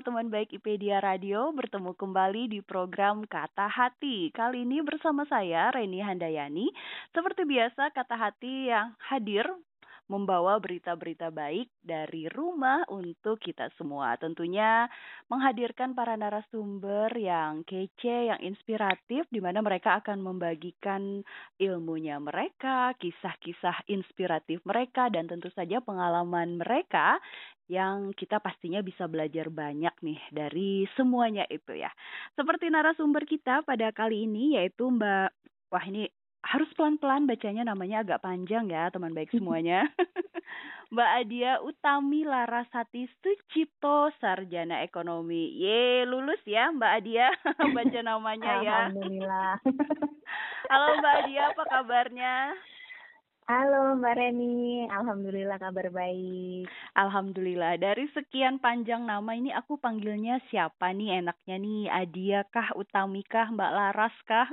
[0.00, 4.32] Teman baik IPedia Radio, bertemu kembali di program Kata Hati.
[4.32, 6.72] Kali ini bersama saya, Reni Handayani.
[7.12, 9.44] Seperti biasa, Kata Hati yang hadir
[10.10, 14.18] membawa berita-berita baik dari rumah untuk kita semua.
[14.18, 14.90] Tentunya
[15.30, 21.22] menghadirkan para narasumber yang kece, yang inspiratif, di mana mereka akan membagikan
[21.62, 27.22] ilmunya mereka, kisah-kisah inspiratif mereka, dan tentu saja pengalaman mereka
[27.70, 31.94] yang kita pastinya bisa belajar banyak nih dari semuanya itu ya.
[32.34, 35.30] Seperti narasumber kita pada kali ini yaitu Mbak
[35.70, 36.10] Wah ini
[36.40, 39.86] harus pelan-pelan bacanya namanya agak panjang ya teman baik semuanya.
[40.90, 45.54] Mbak Adia Utami Larasati Sucipto Sarjana Ekonomi.
[45.62, 47.30] Ye, lulus ya Mbak Adia
[47.76, 48.90] baca namanya ya.
[48.90, 49.52] Alhamdulillah.
[50.72, 52.34] Halo Mbak Adia, apa kabarnya?
[53.46, 56.66] Halo Mbak Reni, Alhamdulillah kabar baik.
[56.98, 57.78] Alhamdulillah.
[57.78, 61.82] Dari sekian panjang nama ini aku panggilnya siapa nih enaknya nih?
[61.86, 64.50] Adia kah, Utami kah, Mbak Laras kah?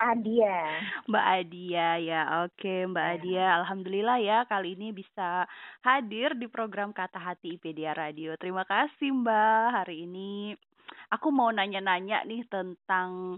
[0.00, 0.80] Adia.
[1.04, 3.12] Mbak Adia ya, oke Mbak ya.
[3.20, 5.44] Adia, alhamdulillah ya kali ini bisa
[5.84, 8.32] hadir di program Kata Hati IPedia Radio.
[8.40, 9.64] Terima kasih Mbak.
[9.76, 10.56] Hari ini
[11.12, 13.36] aku mau nanya-nanya nih tentang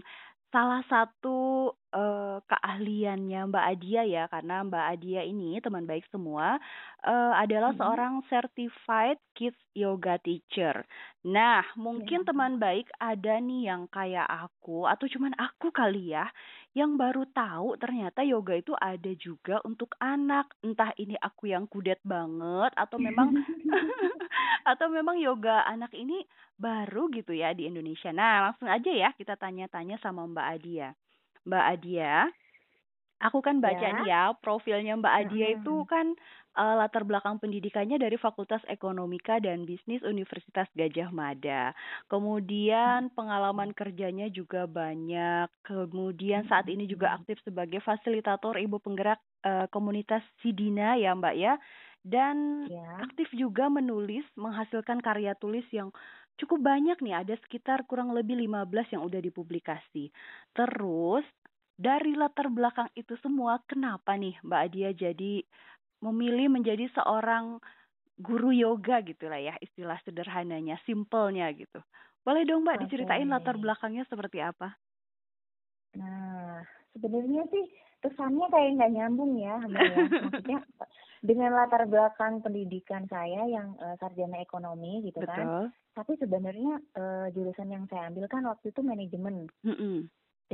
[0.53, 6.61] salah satu uh, keahliannya Mbak Adia ya karena Mbak Adia ini teman baik semua
[7.01, 7.81] uh, adalah -hmm.
[7.81, 10.85] seorang certified kids yoga teacher.
[11.25, 12.27] Nah, mungkin yeah.
[12.29, 16.29] teman baik ada nih yang kayak aku atau cuman aku kali ya
[16.73, 20.49] yang baru tahu ternyata yoga itu ada juga untuk anak.
[20.65, 23.29] Entah ini aku yang kudet banget atau memang
[24.71, 26.25] atau memang yoga anak ini
[26.57, 28.09] baru gitu ya di Indonesia.
[28.09, 30.89] Nah, langsung aja ya kita tanya-tanya sama Mbak Adia.
[31.45, 32.15] Mbak Adia,
[33.21, 33.95] aku kan baca ya.
[33.99, 35.55] nih ya profilnya Mbak Adia hmm.
[35.61, 36.17] itu kan
[36.57, 41.73] uh, latar belakang pendidikannya dari Fakultas Ekonomika dan Bisnis Universitas Gajah Mada.
[42.09, 45.49] Kemudian pengalaman kerjanya juga banyak.
[45.65, 51.53] Kemudian saat ini juga aktif sebagai fasilitator ibu penggerak uh, komunitas Sidina ya Mbak ya.
[52.03, 52.99] Dan ya.
[52.99, 55.87] aktif juga menulis, menghasilkan karya tulis yang
[56.35, 60.11] cukup banyak nih, ada sekitar kurang lebih 15 yang udah dipublikasi.
[60.51, 61.23] Terus
[61.73, 65.41] dari latar belakang itu semua, kenapa nih Mbak Adia jadi
[66.03, 67.63] memilih menjadi seorang
[68.19, 71.79] guru yoga gitu lah ya, istilah sederhananya, simpelnya gitu.
[72.23, 74.75] Boleh dong Mbak diceritain latar belakangnya seperti apa?
[75.99, 76.63] Nah,
[76.95, 77.63] sebenarnya sih
[78.03, 79.95] kesannya kayak nggak nyambung ya, ya.
[80.27, 80.59] Maksudnya
[81.23, 85.27] dengan latar belakang pendidikan saya yang uh, sarjana ekonomi gitu kan.
[85.27, 85.63] Betul.
[85.71, 85.81] kan.
[85.93, 89.47] Tapi sebenarnya uh, jurusan yang saya ambil kan waktu itu manajemen.
[89.63, 89.97] Mm -hmm.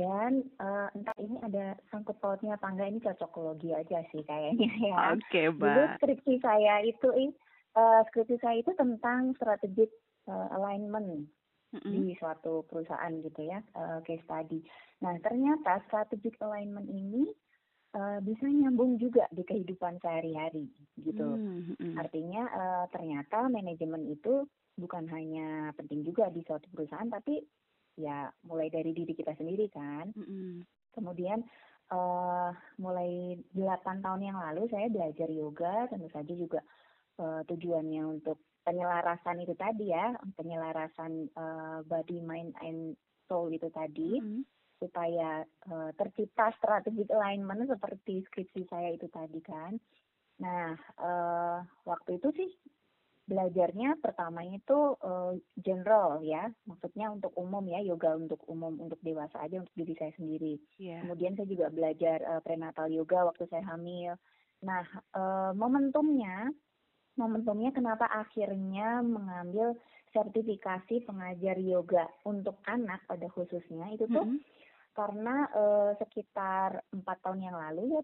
[0.00, 4.96] Dan uh, entah ini ada sangkut pautnya apa enggak ini cocokologi aja sih kayaknya ya.
[5.12, 7.08] Oke, okay, Dulu skripsi saya itu
[7.76, 9.92] uh, skripsi saya itu tentang strategic
[10.24, 11.28] uh, alignment
[11.76, 11.92] mm -hmm.
[11.92, 14.64] di suatu perusahaan gitu ya, uh, case study.
[15.04, 17.28] Nah, ternyata strategic alignment ini
[17.92, 20.68] uh, bisa nyambung juga di kehidupan sehari-hari
[21.00, 21.28] gitu.
[21.28, 21.96] Hmm, hmm.
[22.00, 24.48] Artinya uh, ternyata manajemen itu
[24.80, 27.44] bukan hanya penting juga di suatu perusahaan tapi
[28.00, 30.10] ya mulai dari diri kita sendiri kan.
[30.16, 30.64] Hmm.
[30.90, 31.44] Kemudian
[31.92, 32.50] uh,
[32.80, 36.60] mulai 8 tahun yang lalu saya belajar yoga tentu saja juga
[37.20, 42.94] uh, tujuannya untuk penyelarasan itu tadi ya, penyelarasan uh, body, mind, and
[43.26, 44.42] soul itu tadi, mm -hmm.
[44.78, 49.80] supaya uh, tercipta strategic alignment seperti skripsi saya itu tadi kan.
[50.40, 52.50] Nah, uh, waktu itu sih
[53.30, 59.38] belajarnya pertama itu uh, general ya, maksudnya untuk umum ya, yoga untuk umum untuk dewasa
[59.46, 60.58] aja untuk diri saya sendiri.
[60.82, 61.06] Yeah.
[61.06, 64.18] Kemudian saya juga belajar uh, prenatal yoga waktu saya hamil.
[64.66, 64.82] Nah,
[65.14, 66.50] uh, momentumnya
[67.18, 69.76] momentumnya kenapa akhirnya mengambil
[70.10, 74.40] sertifikasi pengajar yoga untuk anak pada khususnya itu tuh mm -hmm.
[74.96, 78.02] karena uh, sekitar empat tahun yang lalu ya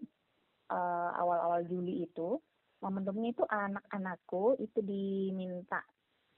[1.17, 2.37] awal-awal uh, Juli itu
[2.81, 5.81] momentumnya itu anak-anakku itu diminta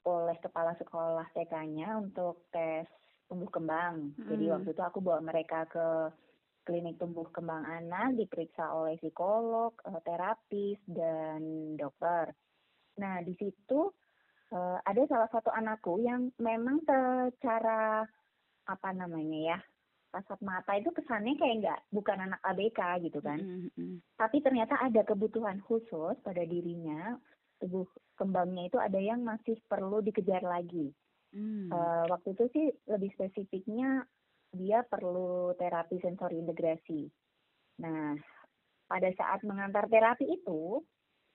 [0.08, 2.88] oleh kepala sekolah TK-nya untuk tes
[3.28, 4.16] tumbuh kembang.
[4.16, 4.28] Hmm.
[4.32, 6.10] Jadi waktu itu aku bawa mereka ke
[6.64, 12.32] klinik tumbuh kembang anak, diperiksa oleh psikolog, eh, terapis, dan dokter.
[13.00, 13.88] Nah, di situ
[14.52, 18.04] uh, ada salah satu anakku yang memang secara
[18.68, 19.58] apa namanya ya
[20.10, 23.38] kasat mata itu kesannya kayak nggak bukan anak ABK gitu kan.
[23.38, 24.02] Mm-hmm.
[24.18, 27.14] Tapi ternyata ada kebutuhan khusus pada dirinya
[27.62, 27.86] tubuh
[28.18, 30.90] kembangnya itu ada yang masih perlu dikejar lagi.
[31.30, 31.70] Mm.
[31.70, 34.02] Uh, waktu itu sih lebih spesifiknya
[34.50, 37.06] dia perlu terapi sensori integrasi.
[37.78, 38.18] Nah,
[38.90, 40.82] pada saat mengantar terapi itu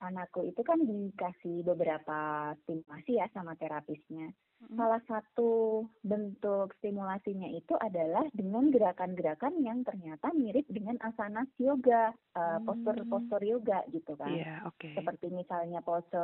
[0.06, 4.30] anakku itu kan dikasih beberapa stimulasi ya sama terapisnya.
[4.32, 4.78] Hmm.
[4.78, 12.62] Salah satu bentuk stimulasinya itu adalah dengan gerakan-gerakan yang ternyata mirip dengan asana yoga, uh,
[12.64, 14.32] postur-postur yoga gitu kan.
[14.32, 14.96] Yeah, okay.
[14.96, 16.16] Seperti misalnya pose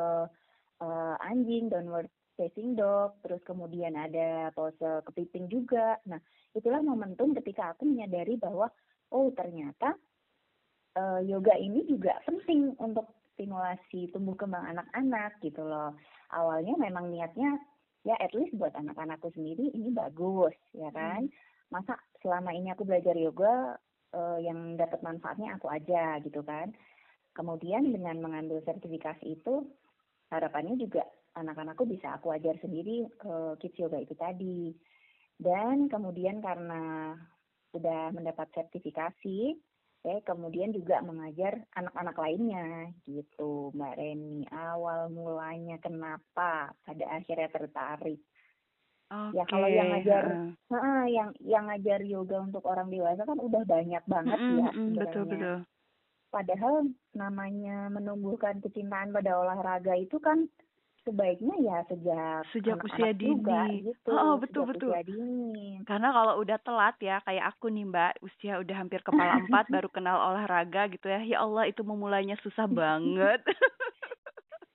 [0.82, 2.08] uh, anjing, downward
[2.40, 6.00] facing dog, terus kemudian ada pose kepiting juga.
[6.08, 6.18] Nah,
[6.56, 8.72] itulah momentum ketika aku menyadari bahwa
[9.12, 9.94] oh ternyata
[10.98, 15.96] uh, yoga ini juga penting untuk stimulasi tumbuh kembang anak-anak gitu loh.
[16.32, 17.60] Awalnya memang niatnya
[18.02, 21.28] ya at least buat anak-anakku sendiri ini bagus ya kan.
[21.28, 21.34] Hmm.
[21.72, 23.80] Masa selama ini aku belajar yoga
[24.12, 26.76] uh, yang dapat manfaatnya aku aja gitu kan.
[27.32, 29.64] Kemudian dengan mengambil sertifikasi itu
[30.32, 31.08] harapannya juga
[31.40, 34.76] anak-anakku bisa aku ajar sendiri uh, kids yoga itu tadi.
[35.40, 37.16] Dan kemudian karena
[37.72, 39.56] sudah mendapat sertifikasi,
[40.02, 48.18] saya kemudian juga mengajar anak-anak lainnya gitu Mbak Reni awal mulanya kenapa pada akhirnya tertarik
[49.14, 49.38] okay.
[49.38, 50.24] ya kalau yang ngajar
[50.74, 50.74] uh.
[50.74, 54.70] uh, yang yang ngajar yoga untuk orang dewasa kan udah banyak banget mm -hmm, ya
[54.74, 55.58] mm, betul betul
[56.32, 56.76] padahal
[57.14, 60.48] namanya menumbuhkan kecintaan pada olahraga itu kan
[61.02, 63.42] sebaiknya ya sejak sejak usia dini.
[63.42, 64.92] juga, gitu oh betul sejak betul.
[64.94, 65.70] usia dini.
[65.90, 69.90] karena kalau udah telat ya kayak aku nih mbak usia udah hampir kepala empat baru
[69.90, 71.22] kenal olahraga gitu ya.
[71.26, 73.42] Ya Allah itu memulainya susah banget.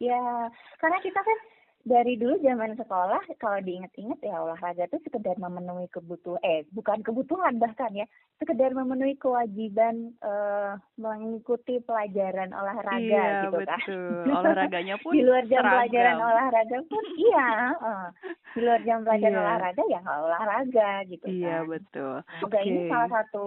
[0.02, 0.50] Ya
[0.82, 1.38] karena kita kan
[1.86, 7.62] dari dulu zaman sekolah kalau diinget-inget ya olahraga itu sekedar memenuhi kebutuhan eh bukan kebutuhan
[7.62, 8.10] bahkan ya
[8.42, 13.78] sekedar memenuhi kewajiban uh, mengikuti pelajaran olahraga iya, gitu kan.
[13.78, 14.34] betul.
[14.34, 15.74] Olahraganya pun di luar jam seragam.
[15.78, 17.48] pelajaran olahraga pun iya
[17.78, 18.08] uh,
[18.50, 19.46] di luar jam pelajaran yeah.
[19.46, 21.38] olahraga ya olahraga gitu iya, kan.
[21.38, 22.14] Iya betul.
[22.42, 22.66] Juga okay.
[22.66, 23.46] ini salah satu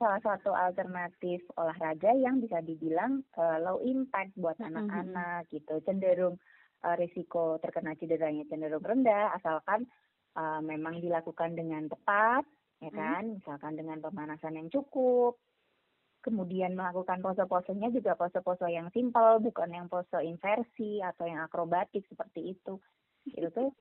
[0.00, 5.52] salah satu alternatif olahraga yang bisa dibilang uh, low impact buat anak-anak mm -hmm.
[5.52, 6.40] gitu cenderung
[6.84, 9.88] uh, risiko terkena cederanya cenderung rendah asalkan
[10.36, 12.44] uh, memang dilakukan dengan tepat
[12.84, 12.98] ya hmm.
[13.00, 13.34] kan hmm.
[13.40, 15.40] misalkan dengan pemanasan yang cukup
[16.24, 22.56] kemudian melakukan pose-posenya juga pose-pose yang simpel bukan yang pose inversi atau yang akrobatik seperti
[22.56, 22.80] itu
[23.28, 23.72] itu tuh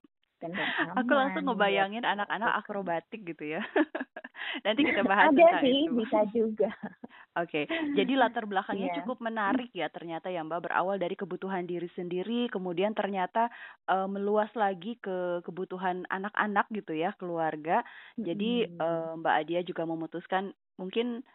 [0.99, 2.59] Aku langsung ngebayangin anak-anak gitu.
[2.59, 3.61] akrobatik gitu ya.
[4.61, 5.93] Nanti kita bahas Ada tentang sih, itu.
[5.97, 6.69] bisa juga.
[7.41, 7.95] Oke, okay.
[7.97, 8.97] jadi latar belakangnya yeah.
[9.01, 13.49] cukup menarik ya ternyata ya Mbak berawal dari kebutuhan diri sendiri, kemudian ternyata
[13.89, 17.81] uh, meluas lagi ke kebutuhan anak-anak gitu ya keluarga.
[18.21, 18.77] Jadi hmm.
[18.77, 21.25] uh, Mbak Adia juga memutuskan mungkin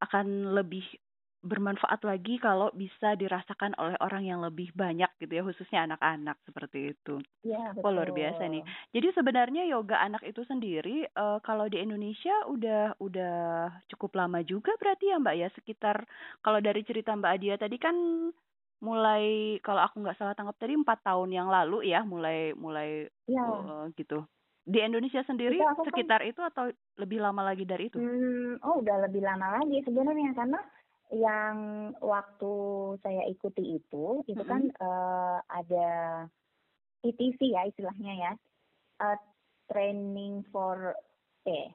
[0.00, 0.88] akan lebih
[1.42, 6.94] bermanfaat lagi kalau bisa dirasakan oleh orang yang lebih banyak gitu ya khususnya anak-anak seperti
[6.94, 7.18] itu.
[7.42, 7.82] Iya betul.
[7.82, 8.62] Oh, luar biasa nih.
[8.94, 13.36] Jadi sebenarnya yoga anak itu sendiri uh, kalau di Indonesia udah udah
[13.90, 16.06] cukup lama juga berarti ya Mbak ya sekitar
[16.46, 17.96] kalau dari cerita Mbak Adia tadi kan
[18.82, 23.42] mulai kalau aku nggak salah tangkap tadi empat tahun yang lalu ya mulai mulai ya.
[23.42, 24.22] uh, gitu.
[24.62, 27.98] Di Indonesia sendiri itu sekitar kan, itu atau lebih lama lagi dari itu?
[27.98, 30.62] Hmm, oh udah lebih lama lagi sebenarnya karena
[31.12, 31.56] yang
[32.00, 32.52] waktu
[33.04, 34.84] saya ikuti itu itu kan mm -hmm.
[34.84, 35.88] uh, ada
[37.04, 38.32] TTC ya istilahnya ya
[39.04, 39.18] uh,
[39.68, 40.96] training for
[41.44, 41.68] eh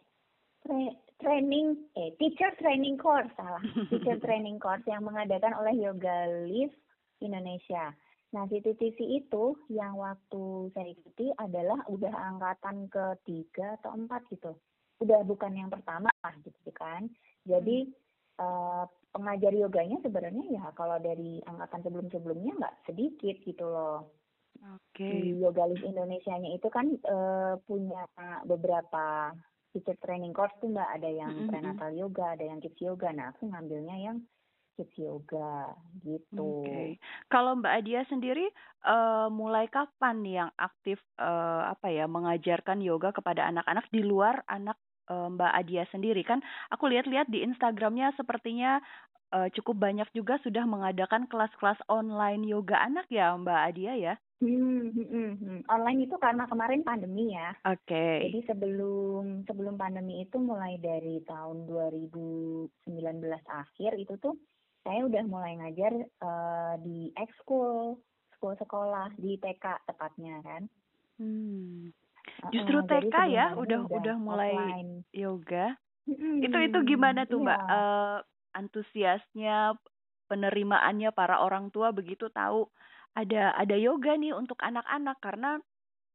[0.65, 0.89] tra
[1.21, 3.61] training eh teacher training course salah
[3.93, 6.73] teacher training course yang mengadakan oleh Yoga Live
[7.21, 7.93] Indonesia
[8.35, 14.51] Nah, CTTC itu yang waktu saya ikuti adalah udah angkatan ketiga atau empat gitu.
[14.99, 17.07] Udah bukan yang pertama lah gitu kan.
[17.47, 18.43] Jadi hmm.
[18.43, 18.83] uh,
[19.17, 24.13] pengajar yoganya sebenarnya ya kalau dari angkatan sebelum-sebelumnya nggak sedikit gitu loh.
[24.61, 25.01] Oke.
[25.01, 25.13] Okay.
[25.33, 28.05] Di Yogalis Indonesia-nya itu kan uh, punya
[28.45, 29.33] beberapa
[29.73, 31.49] teacher training course tuh mbak ada yang mm -hmm.
[31.49, 33.09] prenatal yoga, ada yang kids yoga.
[33.13, 34.17] Nah aku ngambilnya yang
[34.77, 35.73] kids yoga
[36.05, 36.61] gitu.
[36.61, 36.69] Oke.
[36.69, 36.87] Okay.
[37.33, 38.45] Kalau Mbak Adia sendiri
[38.85, 44.77] uh, mulai kapan yang aktif uh, apa ya mengajarkan yoga kepada anak-anak di luar anak
[45.07, 46.43] Mbak Adia sendiri kan?
[46.75, 48.83] Aku lihat-lihat di Instagramnya sepertinya
[49.31, 54.15] uh, cukup banyak juga sudah mengadakan kelas-kelas online yoga anak ya Mbak Adia ya?
[54.37, 55.59] Hmm, hmm, hmm, hmm.
[55.65, 57.57] Online itu karena kemarin pandemi ya.
[57.65, 57.89] Oke.
[57.89, 58.17] Okay.
[58.29, 62.69] Jadi sebelum sebelum pandemi itu mulai dari tahun 2019
[63.49, 64.37] akhir itu tuh
[64.85, 67.97] saya udah mulai ngajar uh, di ekskul,
[68.37, 70.69] school sekolah di TK tepatnya kan.
[71.17, 71.89] Hmm.
[72.53, 74.91] Justru uh, TK ya, udah udah, udah mulai offline.
[75.11, 75.65] yoga.
[76.07, 77.45] Hmm, itu itu gimana tuh iya.
[77.45, 77.61] Mbak?
[77.67, 78.17] Uh,
[78.55, 79.57] antusiasnya,
[80.31, 82.67] penerimaannya para orang tua begitu tahu
[83.17, 85.57] ada ada yoga nih untuk anak-anak karena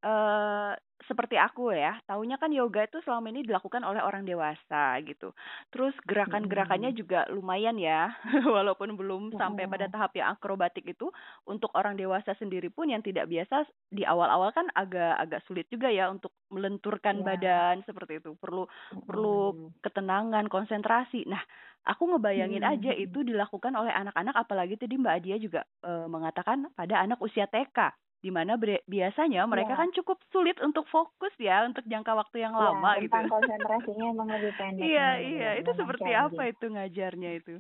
[0.03, 5.35] uh, seperti aku ya, taunya kan yoga itu selama ini dilakukan oleh orang dewasa gitu.
[5.75, 8.15] Terus gerakan-gerakannya juga lumayan ya,
[8.55, 11.11] walaupun belum sampai pada tahap yang akrobatik itu.
[11.43, 15.91] Untuk orang dewasa sendiri pun yang tidak biasa di awal-awal kan agak agak sulit juga
[15.91, 17.27] ya untuk melenturkan yeah.
[17.27, 18.39] badan seperti itu.
[18.39, 18.71] Perlu
[19.05, 21.27] perlu ketenangan, konsentrasi.
[21.27, 21.43] Nah,
[21.83, 22.73] aku ngebayangin hmm.
[22.79, 27.51] aja itu dilakukan oleh anak-anak apalagi tadi Mbak Adia juga e, mengatakan pada anak usia
[27.51, 27.91] TK
[28.23, 28.55] di mana
[28.87, 29.81] biasanya mereka ya.
[29.83, 33.11] kan cukup sulit untuk fokus ya untuk jangka waktu yang ya, lama gitu.
[33.11, 34.87] konsentrasinya emang lebih pendek.
[34.87, 37.59] Iya iya itu seperti apa itu ngajarnya itu?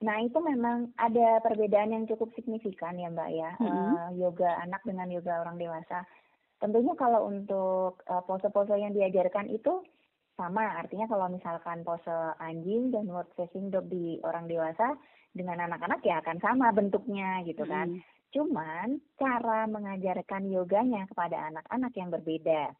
[0.00, 3.92] Nah itu memang ada perbedaan yang cukup signifikan ya Mbak ya mm -hmm.
[4.00, 6.08] uh, yoga anak dengan yoga orang dewasa.
[6.56, 9.84] Tentunya kalau untuk uh, pose-pose yang diajarkan itu
[10.40, 14.96] sama artinya kalau misalkan pose anjing dan work facing dog di orang dewasa
[15.36, 18.00] dengan anak-anak ya akan sama bentuknya gitu kan.
[18.00, 18.19] Mm.
[18.30, 22.70] Cuman cara mengajarkan yoganya kepada anak-anak yang berbeda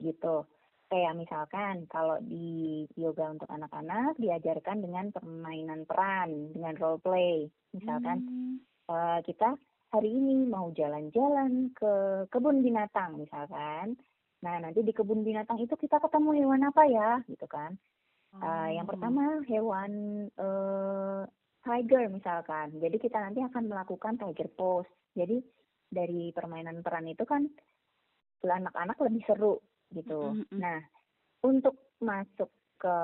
[0.00, 0.48] gitu.
[0.88, 7.36] Kayak misalkan kalau di yoga untuk anak-anak diajarkan dengan permainan peran, dengan role play.
[7.76, 8.56] Misalkan hmm.
[8.88, 9.52] uh, kita
[9.92, 14.00] hari ini mau jalan-jalan ke kebun binatang misalkan.
[14.38, 17.76] Nah, nanti di kebun binatang itu kita ketemu hewan apa ya, gitu kan.
[18.38, 18.90] Uh, yang oh.
[18.92, 19.92] pertama hewan
[20.36, 21.24] uh,
[21.64, 22.74] tiger misalkan.
[22.78, 24.90] Jadi kita nanti akan melakukan tiger pose.
[25.14, 25.42] Jadi
[25.88, 27.48] dari permainan peran itu kan
[28.44, 29.54] anak-anak lebih seru
[29.90, 30.36] gitu.
[30.36, 30.58] Mm -hmm.
[30.60, 30.78] Nah,
[31.42, 32.96] untuk masuk ke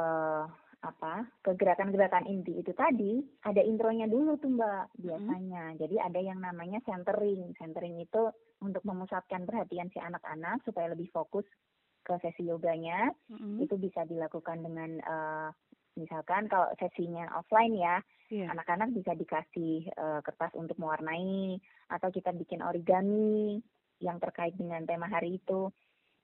[0.84, 5.76] apa ke gerakan-gerakan inti itu tadi ada intronya dulu tuh mbak biasanya mm.
[5.80, 8.28] jadi ada yang namanya centering centering itu
[8.60, 11.48] untuk memusatkan perhatian si anak-anak supaya lebih fokus
[12.04, 13.64] ke sesi yoganya mm.
[13.64, 15.48] itu bisa dilakukan dengan uh,
[15.98, 17.96] misalkan kalau sesinya offline ya.
[18.32, 21.60] Anak-anak bisa dikasih uh, kertas untuk mewarnai
[21.92, 23.60] atau kita bikin origami
[24.00, 25.68] yang terkait dengan tema hari itu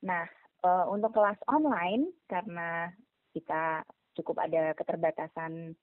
[0.00, 0.24] nah
[0.64, 2.88] uh, untuk kelas online karena
[3.36, 3.84] kita
[4.16, 5.76] cukup ada keterbatasan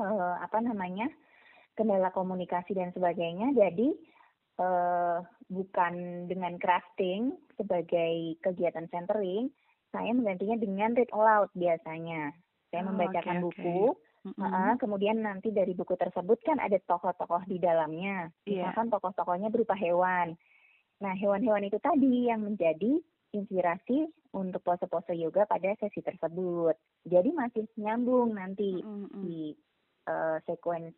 [0.00, 1.06] uh, apa namanya
[1.76, 3.88] kendala komunikasi dan sebagainya jadi
[4.58, 5.18] uh,
[5.52, 9.52] bukan dengan crafting sebagai kegiatan centering
[9.94, 12.34] saya menggantinya dengan read aloud biasanya
[12.74, 13.78] saya oh, membacakan okay, buku.
[13.94, 14.03] Okay.
[14.24, 14.40] Mm-hmm.
[14.40, 18.32] Uh, kemudian nanti dari buku tersebut kan ada tokoh-tokoh di dalamnya.
[18.48, 18.72] Yeah.
[18.72, 20.32] Misalkan tokoh-tokohnya berupa hewan.
[21.04, 23.04] Nah, hewan-hewan itu tadi yang menjadi
[23.36, 26.72] inspirasi untuk pose-pose yoga pada sesi tersebut.
[27.04, 29.20] Jadi masih nyambung nanti mm-hmm.
[29.20, 29.52] di
[30.08, 30.96] uh, sequence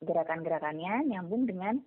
[0.00, 1.82] gerakan-gerakannya nyambung dengan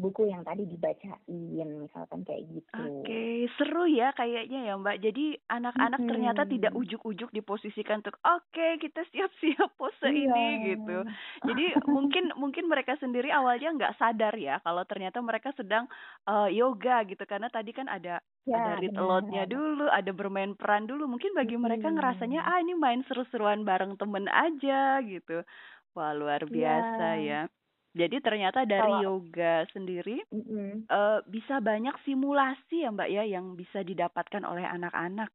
[0.00, 2.72] buku yang tadi dibacain misalkan kayak gitu.
[2.72, 3.36] Oke, okay.
[3.60, 4.96] seru ya kayaknya ya Mbak.
[5.04, 6.08] Jadi anak-anak hmm.
[6.08, 10.32] ternyata tidak ujuk-ujuk diposisikan untuk oke okay, kita siap-siap pose iya.
[10.32, 11.04] ini gitu.
[11.44, 15.84] Jadi mungkin mungkin mereka sendiri awalnya nggak sadar ya kalau ternyata mereka sedang
[16.24, 20.88] uh, yoga gitu karena tadi kan ada ya, ada read aloud-nya dulu, ada bermain peran
[20.88, 21.04] dulu.
[21.04, 21.62] Mungkin bagi hmm.
[21.62, 25.44] mereka ngerasanya ah ini main seru-seruan bareng temen aja gitu.
[25.92, 27.44] Wah luar biasa ya.
[27.46, 27.61] ya.
[27.92, 30.70] Jadi ternyata dari Kalau, yoga sendiri mm -hmm.
[30.88, 35.28] uh, bisa banyak simulasi ya Mbak ya yang bisa didapatkan oleh anak-anak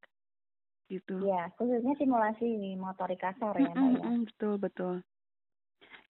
[0.90, 1.22] gitu.
[1.22, 4.10] Ya, khususnya simulasi motorik kasar ya Mbak ya.
[4.26, 4.96] Betul betul.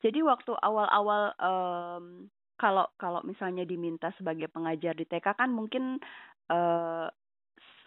[0.04, 2.28] Jadi waktu awal-awal um,
[2.60, 5.96] kalau kalau misalnya diminta sebagai pengajar di TK kan mungkin
[6.52, 7.08] uh,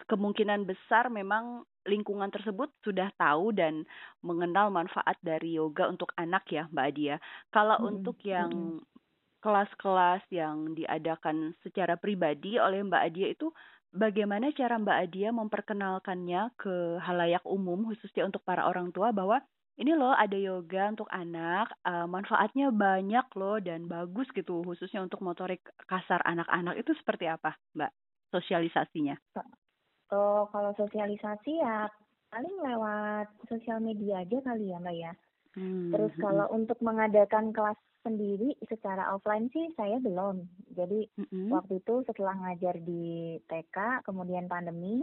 [0.08, 3.84] kemungkinan besar memang lingkungan tersebut sudah tahu dan
[4.24, 7.16] mengenal manfaat dari yoga untuk anak ya Mbak Adia.
[7.52, 7.88] Kalau hmm.
[7.88, 8.80] untuk yang
[9.38, 13.48] kelas-kelas yang diadakan secara pribadi oleh Mbak Adia itu
[13.94, 19.40] bagaimana cara Mbak Adia memperkenalkannya ke halayak umum khususnya untuk para orang tua bahwa
[19.78, 25.22] ini loh ada yoga untuk anak, uh, manfaatnya banyak loh dan bagus gitu khususnya untuk
[25.22, 27.92] motorik kasar anak-anak itu seperti apa, Mbak?
[28.34, 29.14] Sosialisasinya?
[30.08, 31.88] Oh, kalau sosialisasi ya
[32.28, 35.12] paling lewat sosial media aja kali ya, Mbak ya.
[35.56, 35.90] Hmm.
[35.92, 36.56] Terus hmm, kalau hmm.
[36.62, 40.46] untuk mengadakan kelas sendiri secara offline sih saya belum.
[40.72, 41.50] Jadi mm-hmm.
[41.50, 45.02] waktu itu setelah ngajar di TK, kemudian pandemi,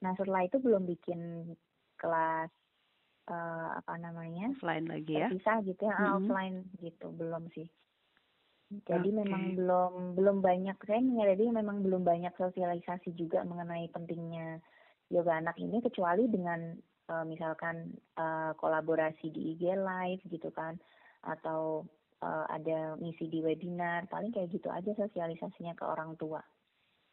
[0.00, 1.52] nah setelah itu belum bikin
[1.98, 2.50] kelas
[3.28, 5.28] uh, apa namanya offline lagi ya?
[5.28, 6.16] Bisa gitu ya, mm-hmm.
[6.22, 7.66] offline gitu belum sih.
[8.68, 9.18] Jadi okay.
[9.24, 14.60] memang belum belum banyak saya menyadari memang belum banyak sosialisasi juga mengenai pentingnya
[15.08, 16.76] yoga anak ini kecuali dengan
[17.08, 20.76] uh, misalkan uh, kolaborasi di IG live gitu kan
[21.24, 21.88] atau
[22.20, 26.44] uh, ada misi di webinar paling kayak gitu aja sosialisasinya ke orang tua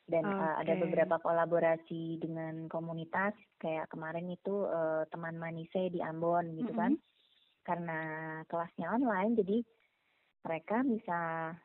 [0.05, 0.37] dan okay.
[0.37, 3.33] uh, ada beberapa kolaborasi dengan komunitas
[3.63, 6.83] kayak kemarin itu uh, teman Manise di Ambon gitu mm -hmm.
[6.83, 6.93] kan
[7.65, 7.99] karena
[8.45, 9.57] kelasnya online jadi
[10.45, 11.17] mereka bisa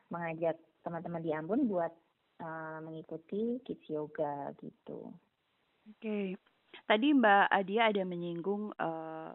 [0.09, 1.93] mengajak teman-teman di Ambon buat
[2.41, 5.13] uh, mengikuti kids yoga gitu.
[5.85, 6.25] Oke, okay.
[6.89, 9.31] tadi Mbak Adia ada menyinggung uh,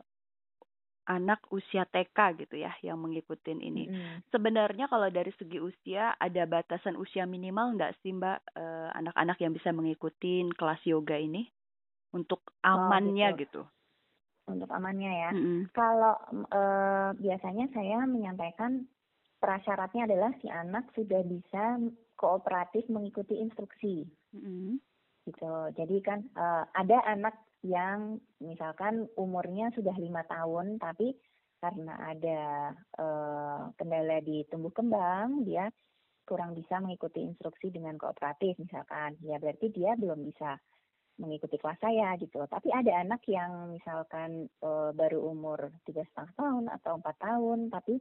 [1.07, 3.87] anak usia TK gitu ya yang mengikuti ini.
[3.87, 4.27] Mm.
[4.35, 9.55] Sebenarnya kalau dari segi usia ada batasan usia minimal nggak sih Mbak uh, anak-anak yang
[9.55, 11.47] bisa mengikuti kelas yoga ini
[12.11, 13.63] untuk oh, amannya oh, gitu.
[13.63, 13.63] gitu?
[14.51, 15.31] Untuk amannya ya.
[15.31, 15.61] Mm -hmm.
[15.71, 16.15] Kalau
[16.51, 18.87] uh, biasanya saya menyampaikan
[19.41, 21.81] prasyaratnya adalah si anak sudah bisa
[22.17, 24.09] kooperatif mengikuti instruksi.
[24.33, 24.81] Mm.
[25.27, 25.55] Gitu.
[25.75, 27.35] Jadi kan uh, ada anak
[27.67, 31.17] yang misalkan umurnya sudah lima tahun tapi
[31.59, 32.41] karena ada
[33.01, 35.73] uh, kendala di tumbuh kembang dia
[36.29, 40.59] kurang bisa mengikuti instruksi dengan kooperatif misalkan ya berarti dia belum bisa
[41.17, 46.65] mengikuti kelas saya gitu tapi ada anak yang misalkan uh, baru umur tiga setengah tahun
[46.69, 47.97] atau empat tahun tapi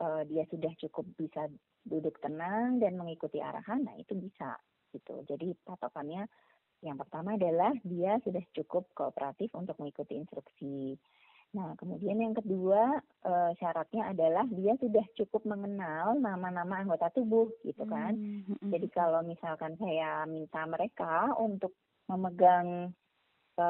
[0.00, 1.46] uh, dia sudah cukup bisa
[1.84, 4.56] duduk tenang dan mengikuti arahan nah itu bisa
[4.90, 6.26] gitu jadi patokannya
[6.80, 10.96] yang pertama adalah dia sudah cukup kooperatif untuk mengikuti instruksi.
[11.50, 17.84] Nah, kemudian yang kedua e, syaratnya adalah dia sudah cukup mengenal nama-nama anggota tubuh, gitu
[17.84, 18.16] kan.
[18.16, 18.70] Hmm, hmm, hmm.
[18.72, 21.76] Jadi kalau misalkan saya minta mereka untuk
[22.08, 22.94] memegang
[23.60, 23.66] e,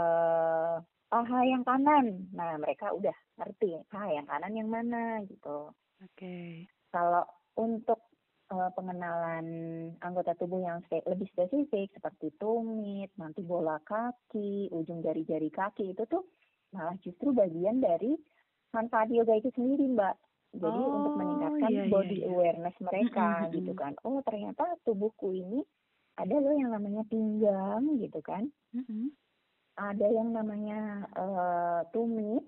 [1.11, 5.75] paha yang kanan, nah mereka udah ngerti paha yang kanan yang mana, gitu.
[6.01, 6.17] Oke.
[6.17, 6.51] Okay.
[6.91, 7.25] Kalau
[7.61, 8.01] untuk
[8.51, 9.47] uh, pengenalan
[10.03, 16.05] anggota tubuh yang spe lebih spesifik seperti tumit, nanti bola kaki, ujung jari-jari kaki itu
[16.11, 16.27] tuh
[16.75, 18.15] malah justru bagian dari
[18.75, 20.17] manfaat yoga itu sendiri, Mbak.
[20.51, 22.27] Jadi oh, untuk meningkatkan iya, iya, body iya.
[22.27, 23.95] awareness mereka gitu kan.
[24.03, 25.63] Oh, ternyata tubuhku ini
[26.19, 28.51] ada loh yang namanya pinggang gitu kan.
[29.79, 32.43] Ada yang namanya uh, tumit.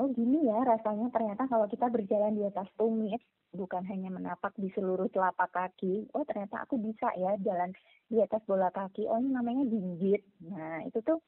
[0.00, 1.12] Oh, gini ya rasanya.
[1.12, 3.20] Ternyata kalau kita berjalan di atas tumit
[3.52, 7.68] bukan hanya menapak di seluruh telapak kaki oh ternyata aku bisa ya jalan
[8.08, 9.04] di atas bola kaki.
[9.04, 10.24] Oh ini namanya jinjit.
[10.48, 11.20] Nah itu tuh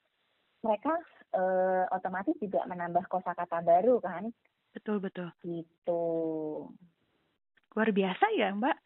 [0.65, 0.97] mereka
[1.37, 4.33] eh, otomatis juga menambah kosakata baru kan?
[4.73, 5.29] Betul betul.
[5.45, 6.05] Gitu.
[7.77, 8.77] Luar biasa ya mbak.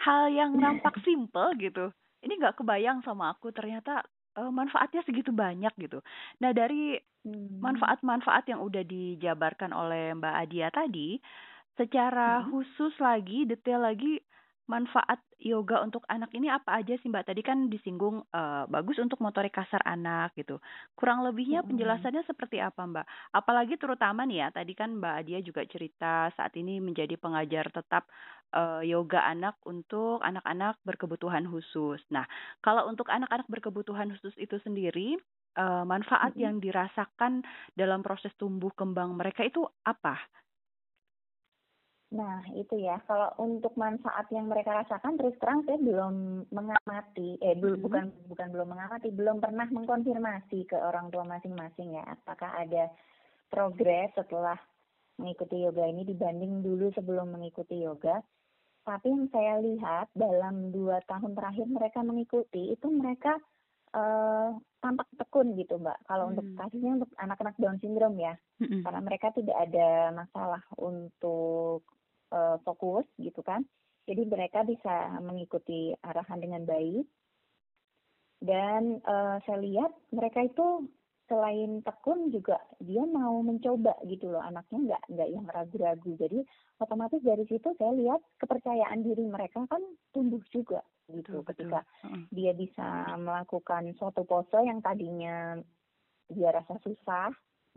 [0.00, 3.54] Hal yang nampak simple gitu ini nggak kebayang sama aku.
[3.54, 4.02] Ternyata
[4.38, 5.98] uh, manfaatnya segitu banyak gitu.
[6.38, 6.94] Nah dari
[7.26, 7.58] hmm.
[7.58, 11.18] manfaat-manfaat yang udah dijabarkan oleh Mbak Adia tadi,
[11.78, 12.50] Secara hmm.
[12.50, 14.18] khusus lagi, detail lagi,
[14.68, 17.32] manfaat yoga untuk anak ini apa aja sih Mbak?
[17.32, 20.60] Tadi kan disinggung uh, bagus untuk motorik kasar anak gitu.
[20.92, 21.72] Kurang lebihnya hmm.
[21.72, 23.06] penjelasannya seperti apa Mbak?
[23.32, 28.06] Apalagi terutama nih ya, tadi kan Mbak Adia juga cerita saat ini menjadi pengajar tetap
[28.52, 32.04] uh, yoga anak untuk anak-anak berkebutuhan khusus.
[32.12, 32.28] Nah,
[32.60, 35.16] kalau untuk anak-anak berkebutuhan khusus itu sendiri,
[35.56, 36.42] uh, manfaat hmm.
[36.44, 40.20] yang dirasakan dalam proses tumbuh kembang mereka itu apa?
[42.08, 42.96] Nah, itu ya.
[43.04, 47.84] Kalau untuk manfaat yang mereka rasakan terus terang saya belum mengamati eh belum hmm.
[47.84, 52.88] bukan bukan belum mengamati, belum pernah mengkonfirmasi ke orang tua masing-masing ya apakah ada
[53.52, 54.56] progres setelah
[55.20, 58.24] mengikuti yoga ini dibanding dulu sebelum mengikuti yoga.
[58.88, 63.36] Tapi yang saya lihat dalam dua tahun terakhir mereka mengikuti itu mereka
[63.92, 66.00] uh, tampak tekun gitu mbak.
[66.08, 66.32] Kalau hmm.
[66.32, 68.80] untuk kasusnya untuk anak-anak Down syndrome ya, hmm.
[68.80, 71.84] karena mereka tidak ada masalah untuk
[72.32, 73.64] uh, fokus gitu kan.
[74.08, 77.04] Jadi mereka bisa mengikuti arahan dengan baik.
[78.38, 80.88] Dan uh, saya lihat mereka itu
[81.28, 86.40] selain tekun juga dia mau mencoba gitu loh anaknya nggak nggak yang ragu-ragu jadi
[86.80, 89.84] otomatis dari situ saya lihat kepercayaan diri mereka kan
[90.16, 90.80] tumbuh juga
[91.12, 92.24] gitu betul, ketika betul.
[92.32, 92.88] dia bisa
[93.20, 95.60] melakukan suatu pose yang tadinya
[96.32, 97.28] dia rasa susah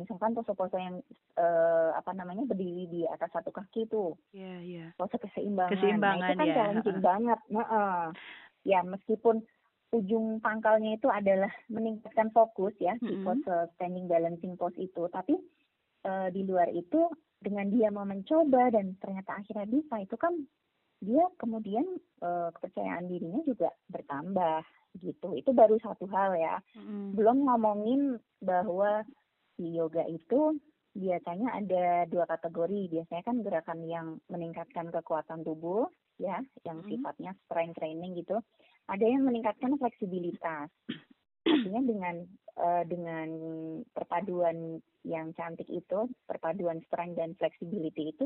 [0.01, 0.97] misalkan pose-pose yang
[1.37, 4.89] uh, apa namanya berdiri di atas satu kaki itu yeah, yeah.
[4.97, 6.55] pose keseimbangan, keseimbangan nah, itu kan ya.
[6.57, 8.05] challenging banget nah, uh,
[8.65, 9.45] ya meskipun
[9.91, 13.09] ujung pangkalnya itu adalah meningkatkan fokus ya mm -hmm.
[13.11, 15.03] di pose standing balancing pose itu.
[15.11, 15.35] Tapi
[16.07, 17.11] uh, di luar itu
[17.43, 20.33] dengan dia mau mencoba dan ternyata akhirnya bisa itu kan
[21.01, 21.83] dia kemudian
[22.23, 24.63] uh, kepercayaan dirinya juga bertambah
[25.03, 25.35] gitu.
[25.35, 26.55] Itu baru satu hal ya.
[26.79, 28.01] Mm belum ngomongin
[28.39, 29.03] bahwa
[29.61, 30.57] di yoga itu
[30.97, 32.89] biasanya ada dua kategori.
[32.97, 35.85] Biasanya kan gerakan yang meningkatkan kekuatan tubuh,
[36.17, 36.89] ya, yang hmm.
[36.89, 38.41] sifatnya strength training gitu.
[38.89, 40.73] Ada yang meningkatkan fleksibilitas.
[41.45, 42.15] Artinya dengan
[42.57, 43.29] uh, dengan
[43.93, 48.25] perpaduan yang cantik itu, perpaduan strength dan flexibility itu,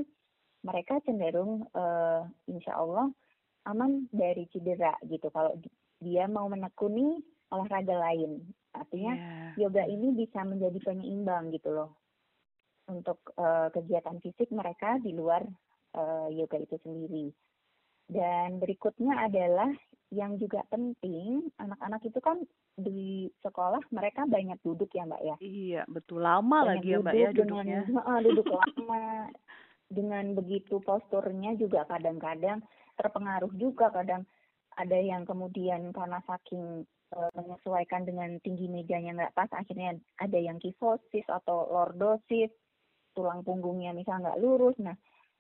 [0.64, 3.12] mereka cenderung uh, insya Allah
[3.70, 5.30] aman dari cedera gitu.
[5.30, 5.58] Kalau
[6.02, 8.42] dia mau menekuni olahraga lain,
[8.82, 9.68] artinya yeah.
[9.68, 11.96] yoga ini bisa menjadi penyeimbang gitu loh
[12.86, 15.42] untuk uh, kegiatan fisik mereka di luar
[15.98, 17.34] uh, yoga itu sendiri.
[18.06, 19.74] Dan berikutnya adalah
[20.14, 22.38] yang juga penting, anak-anak itu kan
[22.78, 25.36] di sekolah mereka banyak duduk ya mbak ya.
[25.42, 27.80] Iya betul lama banyak lagi ya mbak ya duduknya.
[27.90, 29.06] Dengan, uh, duduk lama.
[29.86, 32.62] Dengan begitu posturnya juga kadang-kadang
[32.98, 34.26] terpengaruh juga kadang
[34.76, 41.24] ada yang kemudian karena saking menyesuaikan dengan tinggi mejanya nggak pas akhirnya ada yang kifosis
[41.32, 42.52] atau lordosis
[43.16, 44.76] tulang punggungnya misal nggak lurus.
[44.84, 44.94] Nah,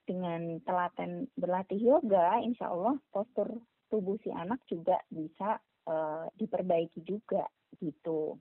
[0.08, 3.60] dengan telaten berlatih yoga, insya Allah postur
[3.92, 5.60] tubuh si anak juga bisa
[5.90, 7.44] uh, diperbaiki juga
[7.78, 8.40] gitu.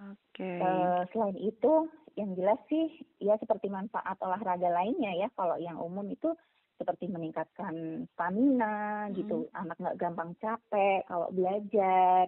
[0.00, 0.40] Oke.
[0.40, 0.58] Okay.
[0.58, 2.88] Uh, selain itu, yang jelas sih
[3.20, 5.28] ya seperti manfaat olahraga lainnya ya.
[5.36, 6.32] Kalau yang umum itu
[6.78, 9.46] seperti meningkatkan stamina gitu.
[9.46, 9.48] hmm.
[9.48, 12.26] gitu, anak nggak gampang capek kalau belajar.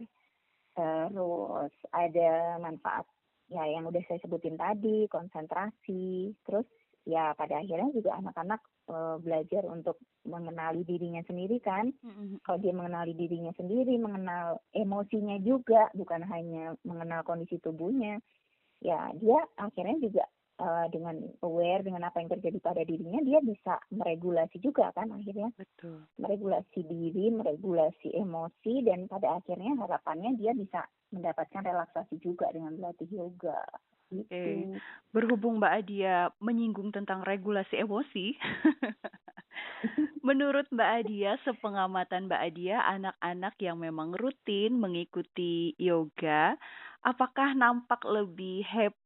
[0.74, 3.06] Terus ada manfaat
[3.52, 6.64] ya yang udah saya sebutin tadi konsentrasi terus
[7.04, 12.40] ya pada akhirnya juga anak-anak e, belajar untuk mengenali dirinya sendiri kan mm-hmm.
[12.40, 18.24] kalau dia mengenali dirinya sendiri mengenal emosinya juga bukan hanya mengenal kondisi tubuhnya
[18.80, 20.24] ya dia akhirnya juga
[20.60, 25.50] uh, dengan aware dengan apa yang terjadi pada dirinya dia bisa meregulasi juga kan akhirnya
[25.58, 32.74] betul meregulasi diri meregulasi emosi dan pada akhirnya harapannya dia bisa mendapatkan relaksasi juga dengan
[32.74, 33.62] berlatih yoga.
[34.10, 34.26] Gitu.
[34.30, 34.78] Oke,
[35.14, 38.36] berhubung Mbak Adia menyinggung tentang regulasi emosi,
[40.28, 46.54] menurut Mbak Adia, sepengamatan Mbak Adia, anak-anak yang memang rutin mengikuti yoga,
[47.00, 49.03] apakah nampak lebih happy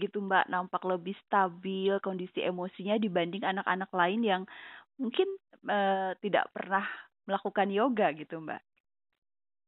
[0.00, 4.42] gitu Mbak, nampak lebih stabil kondisi emosinya dibanding anak-anak lain yang
[4.96, 5.28] mungkin
[5.68, 6.84] uh, tidak pernah
[7.28, 8.62] melakukan yoga gitu Mbak?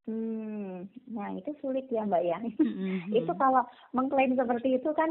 [0.05, 2.39] Hmm, nah itu sulit ya Mbak ya.
[2.75, 3.17] Mm-hmm.
[3.17, 3.65] itu kalau
[3.97, 5.11] mengklaim seperti itu kan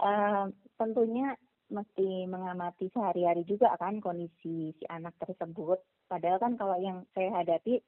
[0.00, 0.48] uh,
[0.80, 1.36] tentunya
[1.70, 5.78] mesti mengamati sehari-hari juga kan kondisi si anak tersebut.
[6.10, 7.78] Padahal kan kalau yang saya hadapi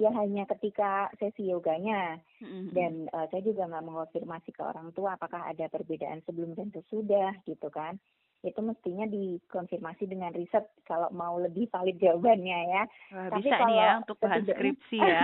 [0.00, 2.72] ya hanya ketika sesi yoganya mm-hmm.
[2.72, 7.36] dan uh, saya juga nggak mengonfirmasi ke orang tua apakah ada perbedaan sebelum dan sesudah
[7.44, 8.00] gitu kan
[8.40, 12.82] itu mestinya dikonfirmasi dengan riset kalau mau lebih valid jawabannya ya.
[13.12, 15.22] Wah, Tapi bisa kalau nih ya untuk bahan skripsi ya.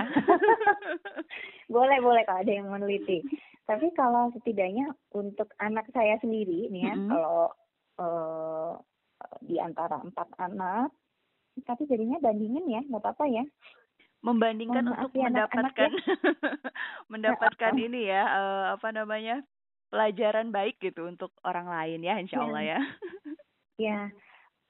[1.75, 3.25] boleh boleh kalau ada yang meneliti.
[3.65, 7.09] Tapi kalau setidaknya untuk anak saya sendiri nih ya, mm -hmm.
[7.09, 7.41] kalau
[7.97, 8.73] uh,
[9.41, 10.93] di antara empat anak,
[11.65, 13.43] tapi jadinya bandingin ya, nggak apa-apa ya.
[14.25, 16.19] Membandingkan oh, untuk ya, mendapatkan anak, ya.
[17.11, 19.45] mendapatkan ya, ini ya, uh, apa namanya
[19.87, 22.79] pelajaran baik gitu untuk orang lain ya insya Allah ya.
[23.77, 24.09] Ya,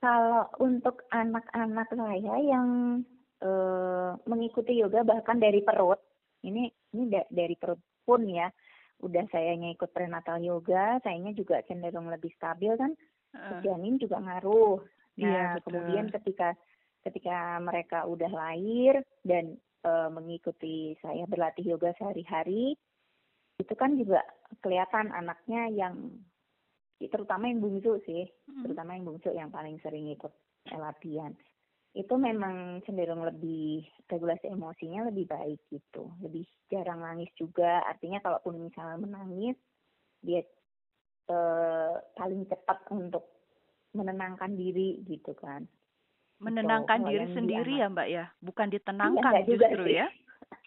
[0.03, 2.99] kalau untuk anak-anak saya yang
[3.39, 6.03] uh, mengikuti yoga bahkan dari perut,
[6.43, 8.51] ini ini da dari perut pun ya,
[8.99, 12.91] udah saya ikut prenatal yoga, sayanya juga cenderung lebih stabil kan,
[13.31, 13.63] uh.
[13.63, 14.83] janin juga ngaruh.
[15.17, 16.51] Nah, iya, kemudian ketika
[17.07, 19.55] ketika mereka udah lahir dan
[19.87, 22.75] uh, mengikuti saya berlatih yoga sehari-hari,
[23.57, 24.21] itu kan juga
[24.59, 25.95] kelihatan anaknya yang
[26.99, 28.67] terutama yang bungsu sih, hmm.
[28.67, 30.33] terutama yang bungsu yang paling sering ikut
[30.75, 31.31] latihan.
[31.95, 37.81] Itu memang cenderung lebih regulasi emosinya lebih baik gitu, lebih jarang nangis juga.
[37.85, 39.57] Artinya kalaupun misalnya menangis,
[40.21, 40.45] dia
[41.29, 43.25] eh, paling cepat untuk
[43.97, 45.65] menenangkan diri gitu kan.
[46.37, 47.09] Menenangkan gitu.
[47.09, 50.07] diri sendiri ya Mbak ya, bukan ditenangkan iya, justru ya?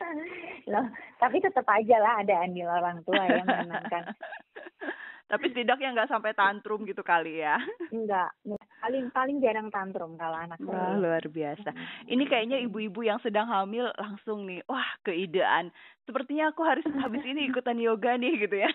[0.73, 0.87] Loh,
[1.23, 4.11] tapi tetap aja lah ada andil orang tua yang menenangkan.
[5.31, 7.55] tapi setidaknya nggak sampai tantrum gitu kali ya.
[7.95, 8.35] Enggak,
[8.83, 11.71] paling paling jarang tantrum kalau anak Wah, luar biasa.
[12.11, 15.71] Ini kayaknya ibu-ibu yang sedang hamil langsung nih, wah keidean.
[16.03, 18.71] Sepertinya aku harus habis ini ikutan yoga nih gitu ya.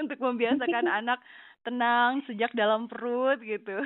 [0.00, 1.20] Untuk membiasakan anak
[1.60, 3.84] tenang sejak dalam perut gitu.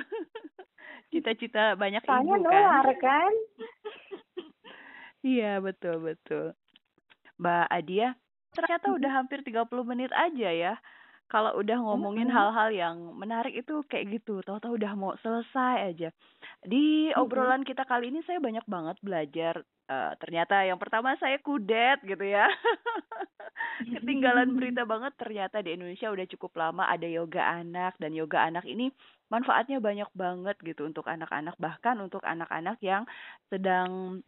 [1.09, 2.63] Cita-cita banyak Soalnya ibu kan.
[2.63, 3.33] nular kan.
[5.25, 6.53] Iya, betul betul.
[7.41, 8.15] Mbak Adia,
[8.53, 10.73] ternyata udah hampir 30 menit aja ya.
[11.27, 16.09] Kalau udah ngomongin hal-hal yang menarik itu kayak gitu, tahu-tahu udah mau selesai aja.
[16.63, 19.59] Di obrolan kita kali ini saya banyak banget belajar.
[19.87, 22.47] Uh, ternyata yang pertama saya kudet gitu ya.
[23.99, 28.63] Ketinggalan berita banget ternyata di Indonesia udah cukup lama ada yoga anak dan yoga anak
[28.63, 28.91] ini
[29.27, 33.03] manfaatnya banyak banget gitu untuk anak-anak bahkan untuk anak-anak yang
[33.51, 34.23] sedang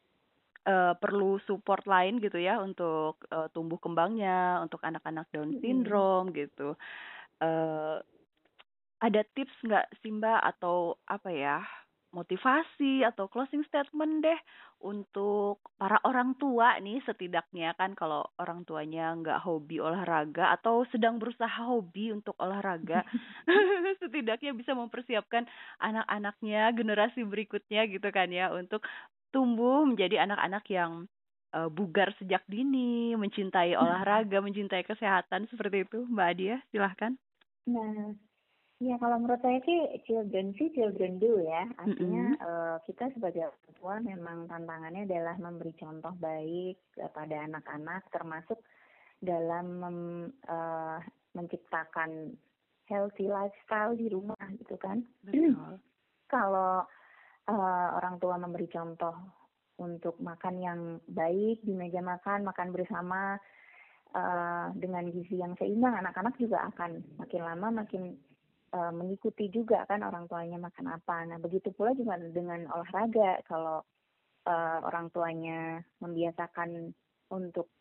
[0.69, 6.77] uh, perlu support lain gitu ya untuk uh, tumbuh kembangnya, untuk anak-anak Down syndrome gitu.
[7.41, 7.97] Uh,
[9.01, 11.57] ada tips nggak sih Mbak atau apa ya
[12.09, 14.39] motivasi atau closing statement deh
[14.81, 21.21] untuk para orang tua nih setidaknya kan kalau orang tuanya nggak hobi olahraga atau sedang
[21.21, 23.05] berusaha hobi untuk olahraga
[24.01, 25.45] setidaknya bisa mempersiapkan
[25.77, 28.81] anak-anaknya generasi berikutnya gitu kan ya untuk
[29.29, 31.05] tumbuh menjadi anak-anak yang
[31.53, 33.81] uh, bugar sejak dini, mencintai hmm.
[33.81, 37.13] olahraga, mencintai kesehatan seperti itu, Mbak Adia, silahkan.
[37.69, 38.13] Nah,
[38.81, 42.47] ya kalau menurut saya sih children sih children do ya, artinya mm -hmm.
[42.47, 48.59] uh, kita sebagai orang tua memang tantangannya adalah memberi contoh baik kepada anak-anak, termasuk
[49.19, 49.99] dalam mem,
[50.47, 50.97] uh,
[51.37, 52.33] menciptakan
[52.89, 55.05] healthy lifestyle di rumah gitu kan.
[55.21, 55.53] Betul.
[56.29, 56.85] kalau
[57.49, 59.15] uh, orang tua memberi contoh
[59.79, 63.39] untuk makan yang baik di meja makan, makan bersama
[64.13, 68.13] uh, dengan gizi yang seimbang, anak-anak juga akan makin lama makin
[68.75, 71.25] uh, mengikuti juga kan orang tuanya makan apa.
[71.25, 73.81] Nah begitu pula juga dengan olahraga, kalau
[74.45, 76.91] uh, orang tuanya membiasakan
[77.31, 77.71] untuk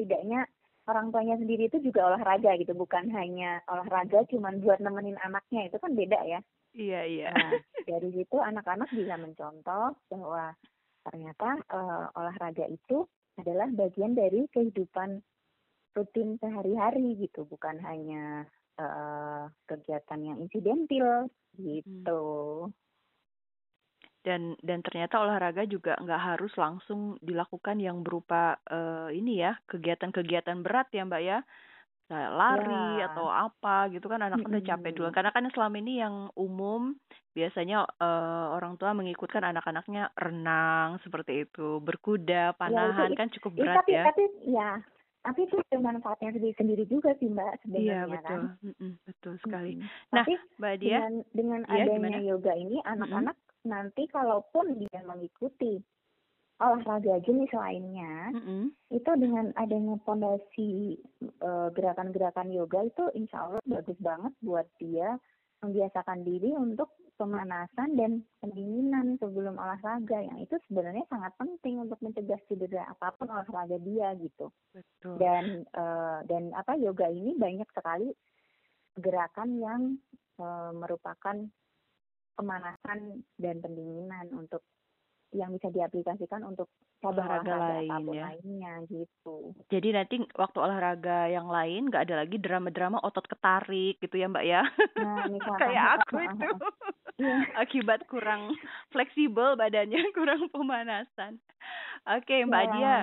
[0.00, 0.48] tidaknya
[0.84, 5.76] orang tuanya sendiri itu juga olahraga gitu, bukan hanya olahraga cuman buat nemenin anaknya itu
[5.80, 6.40] kan beda ya.
[6.74, 7.30] Iya iya.
[7.30, 7.54] Nah,
[7.86, 10.50] dari situ anak-anak bisa mencontoh bahwa
[11.06, 13.06] ternyata uh, olahraga itu
[13.38, 15.22] adalah bagian dari kehidupan
[15.94, 18.50] rutin sehari-hari gitu, bukan hanya
[18.82, 22.22] uh, kegiatan yang insidentil gitu.
[22.66, 22.74] Hmm.
[24.24, 30.64] Dan dan ternyata olahraga juga nggak harus langsung dilakukan yang berupa uh, ini ya kegiatan-kegiatan
[30.64, 31.38] berat ya mbak ya
[32.04, 33.08] kayak lari ya.
[33.08, 36.92] atau apa gitu kan anak udah capek dulu karena kan selama ini yang umum
[37.32, 43.52] biasanya uh, orang tua mengikutkan anak-anaknya renang seperti itu berkuda ya, panahan ya, kan cukup
[43.56, 44.70] berat tapi, ya tapi ya
[45.24, 48.60] tapi itu manfaatnya sendiri sendiri juga sih mbak sebenarnya iya betul kan?
[48.60, 49.88] mm -mm, betul sekali hmm.
[50.12, 52.28] nah tapi mbak dia dengan dengan ya, adanya gimana?
[52.28, 53.68] yoga ini anak-anak mm -hmm.
[53.72, 55.80] nanti kalaupun dia mengikuti
[56.64, 58.64] olahraga jenis lainnya mm-hmm.
[58.94, 60.96] itu dengan adanya pondasi
[61.44, 65.20] uh, gerakan-gerakan yoga itu insya Allah bagus banget buat dia
[65.64, 72.40] membiasakan diri untuk pemanasan dan pendinginan sebelum olahraga yang itu sebenarnya sangat penting untuk mencegah
[72.50, 75.16] cedera apa pun olahraga dia gitu Betul.
[75.22, 78.10] dan uh, dan apa yoga ini banyak sekali
[78.98, 79.82] gerakan yang
[80.42, 81.38] uh, merupakan
[82.34, 84.66] pemanasan dan pendinginan untuk
[85.34, 86.70] yang bisa diaplikasikan untuk
[87.02, 88.24] cabang olahraga, lain apa pun ya.
[88.30, 89.36] lainnya gitu.
[89.66, 94.44] Jadi nanti waktu olahraga yang lain nggak ada lagi drama-drama otot ketarik gitu ya Mbak
[94.46, 94.62] ya?
[95.02, 95.26] Nah,
[95.60, 96.48] Kayak aku itu.
[97.14, 97.36] Iya.
[97.58, 98.54] Akibat kurang
[98.94, 101.42] fleksibel badannya, kurang pemanasan.
[102.06, 102.72] Oke Mbak ya.
[102.74, 102.94] Dia,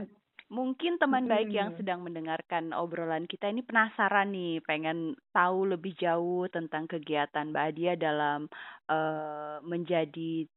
[0.52, 1.32] mungkin teman hmm.
[1.32, 7.52] baik yang sedang mendengarkan obrolan kita ini penasaran nih, pengen tahu lebih jauh tentang kegiatan
[7.52, 8.52] Mbak Adia dalam
[8.91, 10.48] uh, menjadi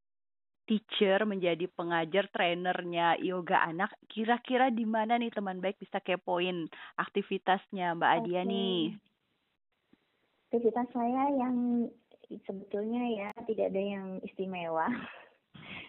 [0.64, 7.96] teacher, menjadi pengajar, trainernya yoga anak, kira-kira di mana nih teman baik bisa kepoin aktivitasnya
[7.96, 8.48] Mbak Adia okay.
[8.48, 8.80] nih?
[10.48, 11.88] Aktivitas saya yang
[12.48, 14.88] sebetulnya ya tidak ada yang istimewa.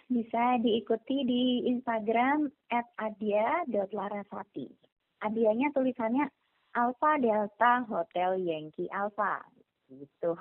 [0.05, 4.69] Bisa diikuti di Instagram at adia.larasati.
[5.25, 6.29] Adianya tulisannya
[6.77, 9.41] Alpha Delta Hotel Yankee Alpha
[9.89, 10.37] gitu.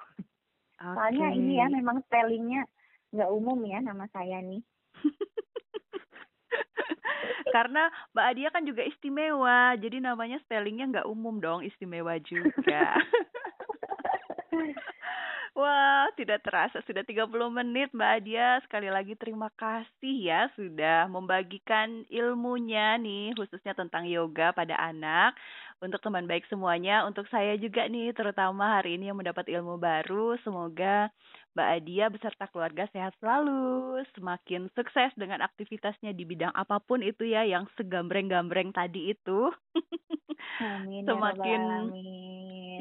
[0.77, 0.85] Okay.
[0.85, 2.69] Soalnya ini ya memang spellingnya
[3.15, 4.59] nggak umum ya nama saya nih.
[7.55, 12.99] Karena Mbak Adia kan juga istimewa, jadi namanya spellingnya nggak umum dong, istimewa juga.
[15.55, 18.59] Wah, tidak terasa sudah 30 menit Mbak Adia.
[18.67, 25.39] Sekali lagi terima kasih ya sudah membagikan ilmunya nih khususnya tentang yoga pada anak.
[25.85, 30.33] Untuk teman baik semuanya, untuk saya juga nih terutama hari ini yang mendapat ilmu baru.
[30.41, 31.13] Semoga
[31.53, 37.29] Mbak Adia beserta keluarga sehat selalu, semakin sukses dengan aktivitasnya di bidang apa pun itu
[37.29, 39.53] ya yang segambreng-gambreng tadi itu.
[40.65, 41.05] Amin.
[41.05, 41.61] Ya semakin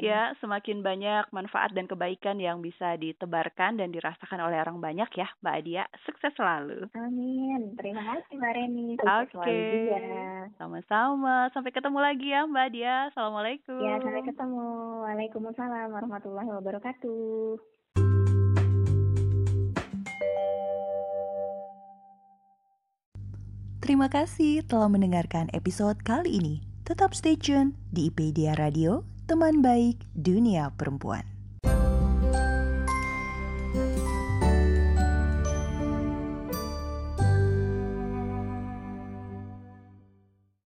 [0.00, 5.28] ya, semakin banyak manfaat dan kebaikan yang bisa ditebarkan dan dirasakan oleh orang banyak ya,
[5.42, 5.84] Mbak Adia.
[6.06, 6.88] Sukses selalu.
[6.98, 7.74] Amin.
[7.78, 8.86] Terima kasih Mbak Reni.
[9.00, 9.38] Oke.
[9.38, 10.50] Okay.
[10.58, 11.50] Sama-sama.
[11.54, 12.93] Sampai ketemu lagi ya Mbak Adia.
[13.10, 13.82] Assalamualaikum.
[13.82, 14.66] Ya, sampai ketemu.
[15.02, 17.58] Waalaikumsalam warahmatullahi wabarakatuh.
[23.84, 26.54] Terima kasih telah mendengarkan episode kali ini.
[26.88, 31.33] Tetap stay tune di IPedia Radio, teman baik dunia perempuan.